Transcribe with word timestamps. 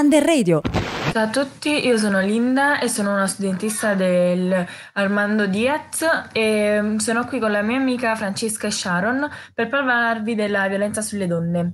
Under 0.00 0.24
Radio. 0.24 0.62
Ciao 1.12 1.24
a 1.24 1.28
tutti, 1.28 1.86
io 1.86 1.98
sono 1.98 2.20
Linda 2.20 2.78
e 2.80 2.88
sono 2.88 3.12
una 3.12 3.26
studentessa 3.26 3.92
del 3.92 4.66
Armando 4.94 5.46
Diaz 5.46 6.28
e 6.32 6.80
mm, 6.80 6.96
sono 6.96 7.26
qui 7.26 7.38
con 7.38 7.50
la 7.50 7.60
mia 7.60 7.76
amica 7.76 8.16
Francesca 8.16 8.70
Sharon 8.70 9.28
per 9.52 9.68
parlarvi 9.68 10.34
della 10.34 10.66
violenza 10.68 11.02
sulle 11.02 11.26
donne. 11.26 11.72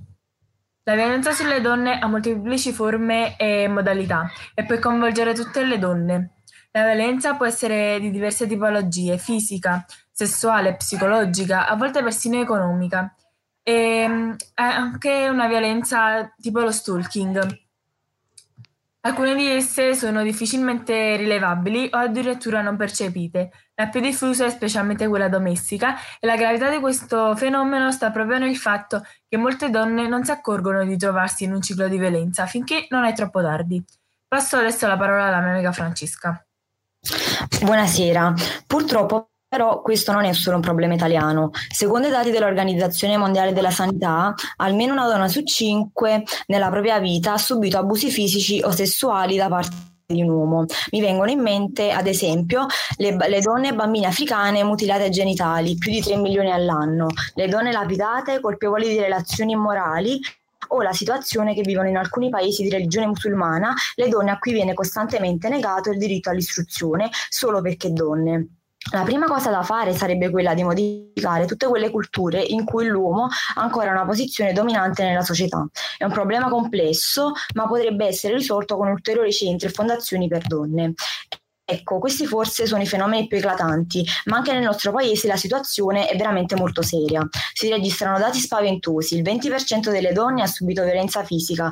La 0.83 0.95
violenza 0.95 1.31
sulle 1.31 1.61
donne 1.61 1.99
ha 1.99 2.07
molteplici 2.07 2.73
forme 2.73 3.37
e 3.37 3.69
modalità 3.69 4.29
e 4.53 4.65
può 4.65 4.77
coinvolgere 4.77 5.33
tutte 5.33 5.63
le 5.63 5.79
donne. 5.79 6.31
La 6.71 6.83
violenza 6.83 7.35
può 7.35 7.45
essere 7.45 7.97
di 8.01 8.11
diverse 8.11 8.45
tipologie, 8.45 9.17
fisica, 9.17 9.85
sessuale, 10.11 10.75
psicologica, 10.75 11.65
a 11.65 11.77
volte 11.77 12.03
persino 12.03 12.41
economica. 12.41 13.15
E 13.63 14.05
mm, 14.05 14.31
anche 14.55 15.29
una 15.29 15.47
violenza 15.47 16.29
tipo 16.41 16.59
lo 16.59 16.71
stalking. 16.71 17.65
Alcune 19.07 19.35
di 19.35 19.47
esse 19.47 19.95
sono 19.95 20.21
difficilmente 20.21 21.15
rilevabili 21.15 21.89
o 21.93 21.97
addirittura 21.97 22.61
non 22.61 22.75
percepite. 22.75 23.51
La 23.75 23.87
più 23.87 24.01
diffusa 24.01 24.45
è 24.45 24.49
specialmente 24.49 25.07
quella 25.07 25.29
domestica 25.29 25.95
e 26.19 26.27
la 26.27 26.35
gravità 26.35 26.69
di 26.69 26.79
questo 26.79 27.33
fenomeno 27.37 27.89
sta 27.93 28.11
proprio 28.11 28.37
nel 28.37 28.57
fatto 28.57 29.05
che 29.25 29.37
molte 29.37 29.69
donne 29.69 30.09
non 30.09 30.25
si 30.25 30.31
accorgono 30.31 30.83
di 30.83 30.97
trovarsi 30.97 31.45
in 31.45 31.53
un 31.53 31.61
ciclo 31.61 31.87
di 31.87 31.97
violenza 31.97 32.47
finché 32.47 32.87
non 32.89 33.05
è 33.05 33.13
troppo 33.13 33.41
tardi. 33.41 33.81
Passo 34.27 34.57
adesso 34.57 34.87
la 34.87 34.97
parola 34.97 35.27
alla 35.27 35.39
mia 35.39 35.53
amica 35.53 35.71
Francesca. 35.71 36.45
Buonasera. 37.61 38.33
Purtroppo 38.67 39.29
però 39.47 39.81
questo 39.81 40.11
non 40.11 40.25
è 40.25 40.33
solo 40.33 40.57
un 40.57 40.61
problema 40.61 40.93
italiano. 40.93 41.51
Secondo 41.69 42.07
i 42.07 42.11
dati 42.11 42.31
dell'Organizzazione 42.31 43.17
Mondiale 43.17 43.53
della 43.53 43.71
Sanità, 43.71 44.33
almeno 44.57 44.93
una 44.93 45.07
donna 45.07 45.27
su 45.27 45.43
cinque 45.43 46.23
nella 46.47 46.69
propria 46.69 46.99
vita 46.99 47.33
ha 47.33 47.37
subito 47.37 47.77
abusi 47.77 48.09
fisici 48.09 48.61
o 48.63 48.71
sessuali 48.71 49.37
da 49.37 49.47
parte 49.47 49.75
di 50.05 50.21
un 50.21 50.29
uomo. 50.29 50.65
Mi 50.91 51.01
vengono 51.01 51.31
in 51.31 51.41
mente, 51.41 51.91
ad 51.91 52.07
esempio, 52.07 52.65
le, 52.97 53.15
le 53.27 53.41
donne 53.41 53.69
e 53.69 53.73
bambine 53.73 54.07
africane 54.07 54.63
mutilate 54.63 55.03
ai 55.03 55.11
genitali, 55.11 55.75
più 55.75 55.91
di 55.91 56.01
3 56.01 56.15
milioni 56.17 56.51
all'anno, 56.51 57.07
le 57.35 57.47
donne 57.47 57.71
lapidate 57.71 58.39
colpevoli 58.39 58.87
di 58.87 58.99
relazioni 58.99 59.51
immorali 59.53 60.19
o 60.69 60.81
la 60.81 60.91
situazione 60.91 61.53
che 61.53 61.61
vivono 61.61 61.87
in 61.87 61.97
alcuni 61.97 62.29
paesi 62.29 62.63
di 62.63 62.69
religione 62.69 63.07
musulmana 63.07 63.73
le 63.95 64.09
donne 64.09 64.31
a 64.31 64.37
cui 64.37 64.51
viene 64.51 64.73
costantemente 64.73 65.47
negato 65.49 65.91
il 65.91 65.97
diritto 65.97 66.29
all'istruzione 66.29 67.09
solo 67.29 67.61
perché 67.61 67.91
donne. 67.91 68.56
La 68.91 69.03
prima 69.03 69.25
cosa 69.25 69.49
da 69.49 69.63
fare 69.63 69.93
sarebbe 69.93 70.29
quella 70.29 70.53
di 70.53 70.63
modificare 70.63 71.45
tutte 71.45 71.67
quelle 71.67 71.89
culture 71.89 72.41
in 72.41 72.63
cui 72.63 72.85
l'uomo 72.85 73.27
ha 73.55 73.61
ancora 73.61 73.91
una 73.91 74.05
posizione 74.05 74.53
dominante 74.53 75.03
nella 75.03 75.23
società. 75.23 75.67
È 75.97 76.05
un 76.05 76.11
problema 76.11 76.47
complesso, 76.47 77.33
ma 77.55 77.67
potrebbe 77.67 78.05
essere 78.05 78.35
risolto 78.35 78.77
con 78.77 78.87
ulteriori 78.87 79.33
centri 79.33 79.67
e 79.67 79.71
fondazioni 79.71 80.29
per 80.29 80.47
donne. 80.47 80.93
Ecco, 81.69 81.99
questi 81.99 82.25
forse 82.25 82.65
sono 82.65 82.81
i 82.81 82.87
fenomeni 82.87 83.27
più 83.27 83.37
eclatanti, 83.37 84.05
ma 84.25 84.37
anche 84.37 84.53
nel 84.53 84.63
nostro 84.63 84.93
paese 84.93 85.27
la 85.27 85.35
situazione 85.35 86.07
è 86.07 86.15
veramente 86.15 86.55
molto 86.55 86.81
seria. 86.81 87.27
Si 87.51 87.69
registrano 87.69 88.17
dati 88.17 88.39
spaventosi, 88.39 89.17
il 89.17 89.21
20% 89.21 89.91
delle 89.91 90.13
donne 90.13 90.43
ha 90.43 90.47
subito 90.47 90.85
violenza 90.85 91.25
fisica, 91.25 91.69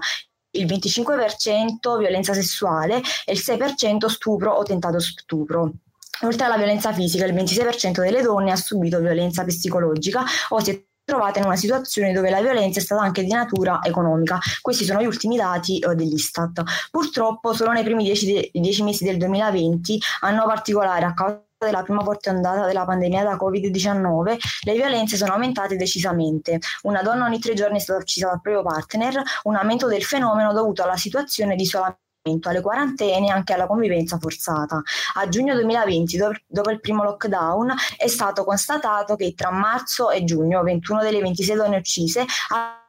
il 0.51 0.65
25% 0.65 1.97
violenza 1.97 2.33
sessuale 2.33 3.01
e 3.23 3.31
il 3.31 3.41
6% 3.41 4.07
stupro 4.07 4.51
o 4.51 4.63
tentato 4.63 4.99
stupro. 4.99 5.71
Oltre 6.21 6.45
alla 6.45 6.57
violenza 6.57 6.93
fisica, 6.93 7.25
il 7.25 7.33
26% 7.33 7.99
delle 7.99 8.21
donne 8.21 8.51
ha 8.51 8.55
subito 8.55 8.99
violenza 8.99 9.43
psicologica 9.43 10.23
o 10.49 10.59
si 10.59 10.71
è 10.71 10.83
trovata 11.05 11.39
in 11.39 11.45
una 11.45 11.55
situazione 11.55 12.11
dove 12.11 12.29
la 12.29 12.41
violenza 12.41 12.79
è 12.79 12.81
stata 12.81 13.01
anche 13.01 13.23
di 13.23 13.31
natura 13.31 13.79
economica. 13.83 14.39
Questi 14.61 14.85
sono 14.85 15.01
gli 15.01 15.05
ultimi 15.05 15.37
dati 15.37 15.77
eh, 15.79 15.93
dell'Istat. 15.93 16.63
Purtroppo 16.89 17.53
solo 17.53 17.71
nei 17.71 17.83
primi 17.83 18.03
dieci, 18.03 18.25
de- 18.25 18.49
dieci 18.51 18.83
mesi 18.83 19.03
del 19.03 19.17
2020, 19.17 19.99
anno 20.21 20.45
particolare 20.45 21.05
a 21.05 21.13
causa 21.13 21.43
della 21.57 21.83
prima 21.83 22.03
forte 22.03 22.29
ondata 22.29 22.65
della 22.65 22.85
pandemia 22.85 23.23
da 23.23 23.35
Covid-19, 23.35 24.37
le 24.65 24.73
violenze 24.73 25.15
sono 25.15 25.33
aumentate 25.33 25.75
decisamente. 25.75 26.59
Una 26.83 27.01
donna 27.01 27.25
ogni 27.25 27.39
tre 27.39 27.53
giorni 27.53 27.77
è 27.77 27.81
stata 27.81 27.99
uccisa 27.99 28.27
dal 28.27 28.41
proprio 28.41 28.63
partner, 28.63 29.21
un 29.43 29.55
aumento 29.55 29.87
del 29.87 30.03
fenomeno 30.03 30.53
dovuto 30.53 30.83
alla 30.83 30.97
situazione 30.97 31.55
di 31.55 31.63
isolamento 31.63 32.03
alle 32.49 32.61
quarantene 32.61 33.27
e 33.27 33.29
anche 33.29 33.53
alla 33.53 33.67
convivenza 33.67 34.17
forzata. 34.17 34.81
A 35.15 35.29
giugno 35.29 35.53
2020, 35.53 36.17
dopo 36.47 36.71
il 36.71 36.79
primo 36.79 37.03
lockdown, 37.03 37.73
è 37.97 38.07
stato 38.07 38.43
constatato 38.43 39.15
che 39.15 39.33
tra 39.35 39.51
marzo 39.51 40.09
e 40.09 40.23
giugno 40.23 40.63
21 40.63 41.01
delle 41.01 41.21
26 41.21 41.55
donne 41.55 41.77
uccise 41.77 42.25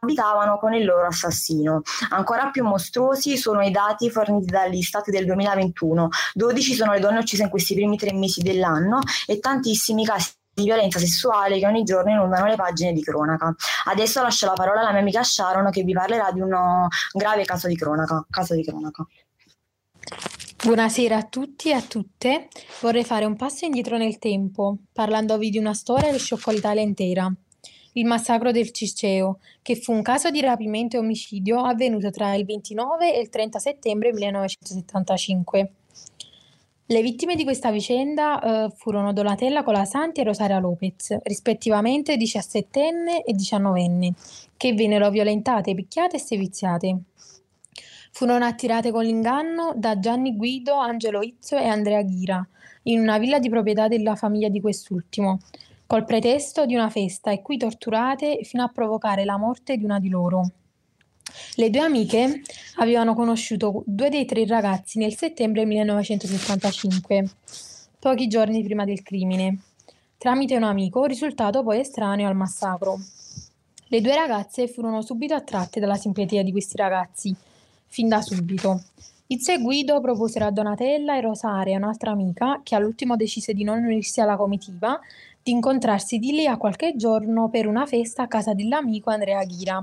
abitavano 0.01 0.59
con 0.59 0.73
il 0.73 0.87
loro 0.87 1.07
assassino. 1.09 1.83
Ancora 2.11 2.51
più 2.51 2.65
mostruosi 2.65 3.37
sono 3.37 3.63
i 3.63 3.71
dati 3.71 4.11
forniti 4.11 4.47
dagli 4.47 4.81
stati 4.81 5.11
del 5.11 5.27
2021. 5.27 6.09
12 6.33 6.75
sono 6.75 6.93
le 6.93 7.01
donne 7.01 7.19
uccise 7.19 7.43
in 7.43 7.51
questi 7.51 7.75
primi 7.75 7.99
tre 7.99 8.15
mesi 8.15 8.41
dell'anno 8.41 9.01
e 9.27 9.39
tantissimi 9.39 10.07
casi 10.07 10.33
di 10.57 10.65
violenza 10.65 10.99
sessuale 10.99 11.59
che 11.59 11.67
ogni 11.67 11.83
giorno 11.83 12.13
inondano 12.13 12.47
le 12.47 12.57
pagine 12.57 12.95
di 12.95 13.03
cronaca. 13.03 13.55
Adesso 13.85 14.23
lascio 14.23 14.47
la 14.47 14.55
parola 14.55 14.81
alla 14.81 14.93
mia 14.93 15.01
amica 15.01 15.23
Sharon 15.23 15.71
che 15.71 15.83
vi 15.83 15.93
parlerà 15.93 16.31
di 16.33 16.41
un 16.41 16.89
grave 17.13 17.45
caso 17.45 17.69
di 17.69 17.77
cronaca. 17.77 18.25
Caso 18.31 18.55
di 18.55 18.65
cronaca. 18.65 19.07
Buonasera 20.63 21.17
a 21.19 21.23
tutti 21.23 21.69
e 21.69 21.75
a 21.75 21.83
tutte. 21.83 22.49
Vorrei 22.81 23.05
fare 23.05 23.27
un 23.27 23.37
passo 23.37 23.67
indietro 23.67 23.99
nel 23.99 24.19
tempo, 24.19 24.79
parlandovi 24.91 25.51
di 25.51 25.59
una 25.59 25.75
storia 25.75 26.11
che 26.11 26.19
scioccò 26.19 26.51
l'Italia 26.51 26.83
intera. 26.83 27.31
Il 27.93 28.07
massacro 28.07 28.51
del 28.53 28.73
Ciceo, 28.73 29.39
che 29.63 29.77
fu 29.77 29.93
un 29.93 30.03
caso 30.03 30.31
di 30.31 30.41
rapimento 30.41 30.97
e 30.97 31.01
omicidio 31.01 31.61
avvenuto 31.61 32.11
tra 32.11 32.35
il 32.35 32.47
29 32.47 33.15
e 33.15 33.21
il 33.21 33.29
30 33.29 33.59
settembre 33.59 34.13
1975. 34.13 35.71
Le 36.87 37.03
vittime 37.03 37.37
di 37.37 37.45
questa 37.45 37.71
vicenda 37.71 38.41
eh, 38.41 38.71
furono 38.75 39.13
Donatella 39.13 39.63
Colasanti 39.63 40.21
e 40.21 40.25
Rosaria 40.25 40.59
Lopez, 40.59 41.19
rispettivamente 41.25 42.17
17enne 42.17 43.23
e 43.25 43.35
19enne, 43.35 44.11
che 44.57 44.73
vennero 44.73 45.11
violentate, 45.11 45.75
picchiate 45.75 46.17
e 46.17 46.21
seviziate. 46.21 46.99
Furono 48.17 48.47
attirate 48.47 48.93
con 48.93 49.05
l'inganno 49.05 49.75
da 49.77 49.99
Gianni 49.99 50.35
Guido, 50.35 50.73
Angelo 50.73 51.21
Izzo 51.21 51.59
e 51.59 51.67
Andrea 51.67 52.01
Ghira 52.01 52.49
in 52.85 52.99
una 52.99 53.19
villa 53.19 53.39
di 53.39 53.51
proprietà 53.51 53.89
della 53.89 54.15
famiglia 54.15 54.49
di 54.49 54.59
quest'ultimo, 54.59 55.41
col 55.87 56.07
pretesto 56.07 56.65
di 56.65 56.75
una 56.75 56.89
festa 56.89 57.31
e 57.31 57.43
qui 57.43 57.59
torturate 57.59 58.43
fino 58.43 58.63
a 58.63 58.69
provocare 58.69 59.27
la 59.27 59.37
morte 59.37 59.77
di 59.77 59.85
una 59.85 59.99
di 59.99 60.09
loro. 60.09 60.51
Le 61.57 61.69
due 61.69 61.81
amiche 61.83 62.41
avevano 62.77 63.15
conosciuto 63.15 63.83
due 63.85 64.09
dei 64.09 64.25
tre 64.25 64.47
ragazzi 64.47 64.99
nel 64.99 65.15
settembre 65.15 65.67
1975, 65.67 67.29
pochi 67.99 68.29
giorni 68.29 68.65
prima 68.65 68.87
del 68.87 69.03
crimine, 69.03 69.59
tramite 70.17 70.57
un 70.57 70.63
amico 70.63 71.05
risultato 71.05 71.63
poi 71.63 71.81
estraneo 71.81 72.29
al 72.29 72.35
massacro. 72.35 72.99
Le 73.89 74.01
due 74.01 74.15
ragazze 74.15 74.69
furono 74.69 75.03
subito 75.03 75.35
attratte 75.35 75.81
dalla 75.81 75.97
simpatia 75.97 76.43
di 76.43 76.51
questi 76.51 76.79
ragazzi 76.79 77.37
fin 77.97 78.09
da 78.09 78.21
subito. 78.21 78.83
Izzo 79.29 79.53
e 79.53 79.59
Guido 79.59 80.03
proposero 80.03 80.45
a 80.45 80.51
Donatella 80.51 81.17
e 81.17 81.23
Rosaria, 81.23 81.79
un'altra 81.79 82.11
amica, 82.11 82.61
che 82.63 82.75
all'ultimo 82.75 83.17
decise 83.17 83.55
di 83.55 83.65
non 83.65 83.83
unirsi 83.83 84.21
alla 84.21 84.37
comitiva, 84.37 85.01
di 85.43 85.53
incontrarsi 85.53 86.19
di 86.19 86.33
lì 86.33 86.47
a 86.47 86.59
qualche 86.59 86.95
giorno 86.95 87.49
per 87.49 87.67
una 87.67 87.87
festa 87.87 88.25
a 88.25 88.27
casa 88.27 88.53
dell'amico 88.53 89.09
Andrea 89.09 89.43
Ghira. 89.45 89.83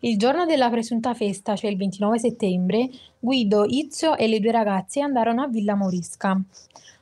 Il 0.00 0.18
giorno 0.18 0.46
della 0.46 0.68
presunta 0.68 1.14
festa, 1.14 1.54
cioè 1.54 1.70
il 1.70 1.76
29 1.76 2.18
settembre, 2.18 2.88
Guido, 3.20 3.64
Izzo 3.66 4.16
e 4.16 4.26
le 4.26 4.40
due 4.40 4.50
ragazze 4.50 5.00
andarono 5.00 5.42
a 5.42 5.46
Villa 5.46 5.76
Morisca. 5.76 6.40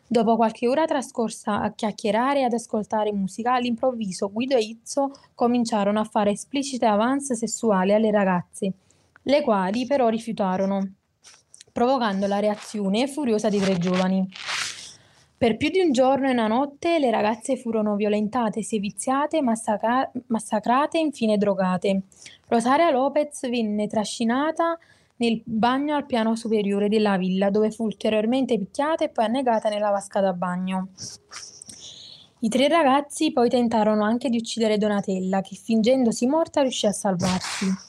Dopo 0.06 0.37
qualche 0.37 0.69
ora 0.69 0.84
trascorsa 0.84 1.62
a 1.62 1.72
chiacchierare 1.72 2.41
e 2.41 2.43
ad 2.43 2.53
ascoltare 2.53 3.10
musica, 3.10 3.54
all'improvviso 3.54 4.31
Guido 4.31 4.54
e 4.54 4.65
Izzo 4.65 5.12
cominciarono 5.34 5.98
a 5.98 6.04
fare 6.04 6.32
esplicite 6.32 6.84
avance 6.84 7.34
sessuali 7.34 7.94
alle 7.94 8.10
ragazze 8.10 8.72
le 9.28 9.43
quali 9.43 9.87
però 9.87 10.09
rifiutarono, 10.09 10.94
provocando 11.71 12.27
la 12.27 12.39
reazione 12.39 13.07
furiosa 13.07 13.51
dei 13.51 13.60
tre 13.60 13.77
giovani. 13.77 14.27
Per 15.36 15.57
più 15.59 15.69
di 15.69 15.80
un 15.80 15.92
giorno 15.92 16.28
e 16.28 16.33
una 16.33 16.47
notte 16.47 16.98
le 16.98 17.10
ragazze 17.10 17.57
furono 17.57 17.95
violentate, 17.95 18.63
seviziate, 18.63 19.42
massacra- 19.42 20.10
massacrate 20.28 20.97
e 20.97 21.03
infine 21.03 21.36
drogate. 21.36 22.04
Rosaria 22.48 22.91
Lopez 22.91 23.48
venne 23.51 23.86
trascinata 23.86 24.78
nel 25.16 25.42
bagno 25.45 25.95
al 25.95 26.07
piano 26.07 26.34
superiore 26.34 26.89
della 26.89 27.19
villa, 27.19 27.51
dove 27.51 27.71
fu 27.71 27.84
ulteriormente 27.84 28.59
picchiata 28.59 29.04
e 29.04 29.10
poi 29.10 29.27
annegata 29.27 29.69
nella 29.69 29.91
vasca 29.91 30.21
da 30.21 30.33
bagno. 30.33 30.89
I 32.41 32.48
tre 32.48 32.69
ragazzi 32.69 33.31
poi 33.31 33.51
tentarono 33.51 34.04
anche 34.04 34.31
di 34.31 34.39
uccidere 34.39 34.78
Donatella, 34.78 35.42
che 35.42 35.54
fingendosi 35.54 36.27
morta 36.27 36.63
riuscì 36.63 36.86
a 36.86 36.92
salvarsi. 36.92 37.87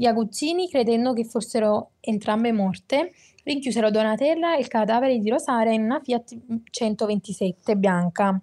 Gli 0.00 0.06
aguzzini, 0.06 0.66
credendo 0.70 1.12
che 1.12 1.26
fossero 1.26 1.90
entrambe 2.00 2.52
morte, 2.52 3.12
rinchiusero 3.44 3.90
Donatella 3.90 4.56
e 4.56 4.60
il 4.60 4.66
cadavere 4.66 5.18
di 5.18 5.28
Rosaria 5.28 5.74
in 5.74 5.82
una 5.82 6.00
Fiat 6.00 6.38
127 6.70 7.76
bianca, 7.76 8.40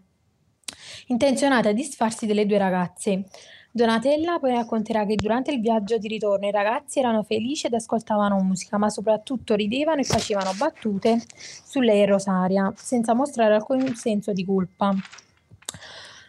intenzionata 1.07 1.69
a 1.69 1.71
disfarsi 1.71 2.27
delle 2.27 2.45
due 2.45 2.59
ragazze. 2.59 3.23
Donatella 3.71 4.37
poi 4.37 4.51
racconterà 4.51 5.03
che 5.07 5.15
durante 5.15 5.49
il 5.49 5.59
viaggio 5.59 5.97
di 5.97 6.07
ritorno 6.07 6.45
i 6.45 6.51
ragazzi 6.51 6.99
erano 6.99 7.23
felici 7.23 7.65
ed 7.65 7.73
ascoltavano 7.73 8.37
musica, 8.43 8.77
ma 8.77 8.91
soprattutto 8.91 9.55
ridevano 9.55 10.01
e 10.01 10.03
facevano 10.03 10.51
battute 10.55 11.19
su 11.65 11.79
lei 11.79 12.03
e 12.03 12.05
Rosaria, 12.05 12.71
senza 12.75 13.15
mostrare 13.15 13.55
alcun 13.55 13.95
senso 13.95 14.31
di 14.31 14.45
colpa. 14.45 14.93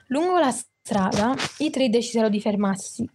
Lungo 0.07 0.39
la 0.39 0.53
strada, 0.53 1.35
i 1.59 1.69
tre 1.69 1.91
decisero 1.91 2.31
di 2.31 2.41
fermarsi, 2.41 3.07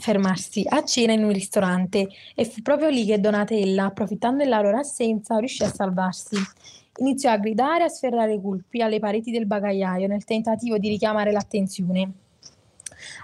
fermarsi 0.00 0.64
a 0.68 0.82
cena 0.82 1.12
in 1.12 1.22
un 1.22 1.32
ristorante 1.32 2.08
e 2.34 2.44
fu 2.44 2.62
proprio 2.62 2.88
lì 2.88 3.04
che 3.04 3.20
Donatella, 3.20 3.84
approfittando 3.84 4.42
della 4.42 4.60
loro 4.60 4.78
assenza, 4.78 5.38
riuscì 5.38 5.62
a 5.62 5.72
salvarsi. 5.72 6.36
Iniziò 6.98 7.30
a 7.30 7.38
gridare 7.38 7.82
e 7.82 7.86
a 7.86 7.88
sferrare 7.88 8.40
colpi 8.40 8.82
alle 8.82 8.98
pareti 8.98 9.30
del 9.30 9.46
bagagliaio 9.46 10.08
nel 10.08 10.24
tentativo 10.24 10.78
di 10.78 10.88
richiamare 10.88 11.30
l'attenzione. 11.30 12.12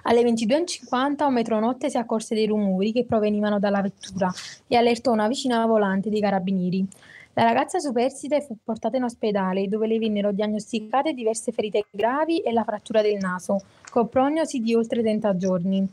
Alle 0.04 0.22
22.50 0.22 1.26
un 1.26 1.32
metronotte 1.32 1.90
si 1.90 1.98
accorse 1.98 2.34
dei 2.34 2.46
rumori 2.46 2.92
che 2.92 3.04
provenivano 3.04 3.58
dalla 3.58 3.82
vettura 3.82 4.32
e 4.66 4.76
allertò 4.76 5.12
una 5.12 5.28
vicina 5.28 5.66
volante 5.66 6.08
dei 6.08 6.20
carabinieri. 6.20 6.86
La 7.34 7.44
ragazza 7.44 7.78
superstite 7.78 8.40
fu 8.40 8.56
portata 8.64 8.96
in 8.96 9.02
ospedale 9.02 9.68
dove 9.68 9.86
le 9.86 9.98
vennero 9.98 10.32
diagnosticate 10.32 11.12
diverse 11.12 11.52
ferite 11.52 11.84
gravi 11.90 12.38
e 12.38 12.50
la 12.52 12.64
frattura 12.64 13.02
del 13.02 13.18
naso, 13.18 13.60
con 13.90 14.08
prognosi 14.08 14.60
di 14.60 14.74
oltre 14.74 15.02
30 15.02 15.36
giorni. 15.36 15.86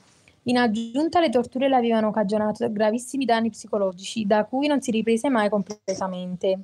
In 0.44 0.58
aggiunta 0.58 1.20
le 1.20 1.30
torture 1.30 1.70
le 1.70 1.76
avevano 1.76 2.12
cagionato 2.12 2.70
gravissimi 2.72 3.24
danni 3.24 3.50
psicologici, 3.50 4.26
da 4.26 4.44
cui 4.46 4.68
non 4.68 4.82
si 4.82 4.92
riprese 4.92 5.30
mai 5.30 5.50
completamente. 5.50 6.60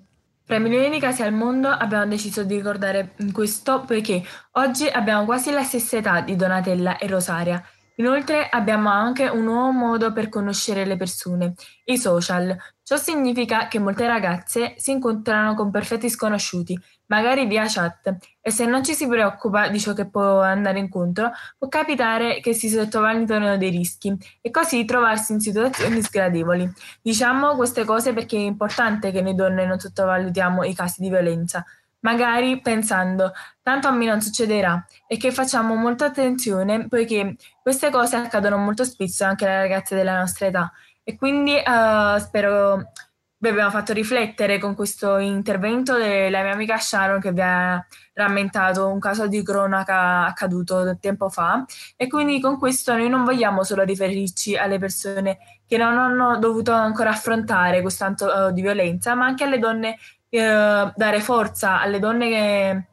Tra 0.45 0.57
i 0.57 0.61
milioni 0.61 0.89
di 0.89 0.99
casi 0.99 1.21
al 1.21 1.31
mondo 1.31 1.67
abbiamo 1.67 2.07
deciso 2.07 2.43
di 2.43 2.55
ricordare 2.55 3.13
questo 3.31 3.83
poiché 3.85 4.23
oggi 4.53 4.87
abbiamo 4.87 5.23
quasi 5.23 5.51
la 5.51 5.63
stessa 5.63 5.97
età 5.97 6.21
di 6.21 6.35
Donatella 6.35 6.97
e 6.97 7.07
Rosaria. 7.07 7.63
Inoltre 7.99 8.47
abbiamo 8.49 8.89
anche 8.89 9.27
un 9.27 9.43
nuovo 9.43 9.71
modo 9.71 10.13
per 10.13 10.29
conoscere 10.29 10.85
le 10.85 10.95
persone, 10.95 11.53
i 11.83 11.97
social. 11.97 12.55
Ciò 12.81 12.95
significa 12.95 13.67
che 13.67 13.77
molte 13.77 14.07
ragazze 14.07 14.73
si 14.77 14.91
incontrano 14.91 15.53
con 15.53 15.69
perfetti 15.69 16.09
sconosciuti, 16.09 16.79
magari 17.07 17.45
via 17.45 17.65
chat, 17.67 18.15
e 18.39 18.51
se 18.51 18.65
non 18.65 18.85
ci 18.85 18.93
si 18.93 19.05
preoccupa 19.05 19.67
di 19.67 19.81
ciò 19.81 19.91
che 19.91 20.09
può 20.09 20.39
andare 20.39 20.79
incontro, 20.79 21.31
può 21.57 21.67
capitare 21.67 22.39
che 22.39 22.53
si 22.53 22.69
sottovalutino 22.69 23.57
dei 23.57 23.69
rischi 23.69 24.15
e 24.39 24.49
così 24.49 24.85
trovarsi 24.85 25.33
in 25.33 25.41
situazioni 25.41 26.01
sgradevoli. 26.01 26.71
Diciamo 27.01 27.55
queste 27.57 27.83
cose 27.83 28.13
perché 28.13 28.37
è 28.37 28.39
importante 28.39 29.11
che 29.11 29.21
noi 29.21 29.35
donne 29.35 29.65
non 29.65 29.77
sottovalutiamo 29.77 30.63
i 30.63 30.73
casi 30.73 31.01
di 31.01 31.09
violenza, 31.09 31.65
magari 32.01 32.59
pensando 32.61 33.31
tanto 33.61 33.87
a 33.87 33.91
me 33.91 34.05
non 34.05 34.21
succederà 34.21 34.85
e 35.07 35.17
che 35.17 35.31
facciamo 35.31 35.75
molta 35.75 36.05
attenzione 36.05 36.87
poiché 36.87 37.35
queste 37.61 37.89
cose 37.89 38.15
accadono 38.15 38.57
molto 38.57 38.83
spesso 38.83 39.25
anche 39.25 39.45
alle 39.45 39.61
ragazze 39.61 39.95
della 39.95 40.17
nostra 40.17 40.47
età 40.47 40.71
e 41.03 41.15
quindi 41.17 41.55
uh, 41.55 42.17
spero 42.19 42.91
vi 43.41 43.47
abbiamo 43.47 43.69
fatto 43.69 43.93
riflettere 43.93 44.59
con 44.59 44.75
questo 44.75 45.17
intervento 45.17 45.95
della 45.97 46.43
mia 46.43 46.51
amica 46.51 46.77
Sharon 46.77 47.21
che 47.21 47.31
vi 47.31 47.39
ha 47.39 47.81
rammentato 48.13 48.87
un 48.87 48.99
caso 48.99 49.27
di 49.27 49.41
cronaca 49.41 50.25
accaduto 50.25 50.97
tempo 50.99 51.29
fa. 51.29 51.63
E 51.95 52.07
quindi 52.07 52.41
con 52.41 52.59
questo 52.59 52.93
noi 52.97 53.07
non 53.07 53.23
vogliamo 53.23 53.63
solo 53.63 53.83
riferirci 53.83 54.57
alle 54.57 54.77
persone 54.77 55.37
che 55.65 55.77
non 55.77 55.97
hanno 55.97 56.37
dovuto 56.37 56.73
ancora 56.73 57.11
affrontare 57.11 57.81
questo 57.81 58.03
tanto 58.03 58.25
uh, 58.25 58.51
di 58.51 58.61
violenza 58.61 59.15
ma 59.15 59.25
anche 59.25 59.45
alle 59.45 59.59
donne 59.59 59.97
eh, 60.29 60.91
dare 60.95 61.19
forza 61.21 61.79
alle 61.81 61.99
donne 61.99 62.29
che, 62.29 62.83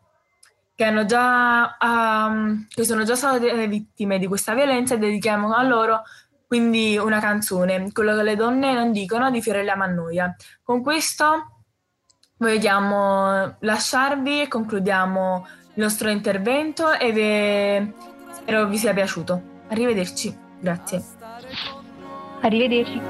che, 0.74 0.84
hanno 0.84 1.04
già, 1.04 1.76
um, 1.80 2.66
che 2.68 2.84
sono 2.84 3.04
già 3.04 3.14
state 3.14 3.66
vittime 3.66 4.18
di 4.18 4.26
questa 4.26 4.54
violenza 4.54 4.94
e 4.94 4.98
dedichiamo 4.98 5.54
a 5.54 5.62
loro 5.62 6.02
quindi 6.46 6.96
una 6.96 7.18
canzone, 7.18 7.90
quello 7.92 8.14
che 8.14 8.22
le 8.22 8.36
donne 8.36 8.72
non 8.72 8.92
dicono 8.92 9.30
di 9.30 9.42
Fiorella 9.42 9.76
Mannoia. 9.76 10.34
Con 10.62 10.82
questo 10.82 11.50
vogliamo 12.38 13.56
lasciarvi 13.60 14.42
e 14.42 14.48
concludiamo 14.48 15.46
il 15.74 15.82
nostro 15.82 16.08
intervento 16.08 16.92
e 16.92 17.12
vi, 17.12 17.92
spero 18.32 18.66
vi 18.66 18.78
sia 18.78 18.94
piaciuto. 18.94 19.54
Arrivederci, 19.68 20.36
grazie. 20.60 21.02
Arrivederci. 22.42 23.00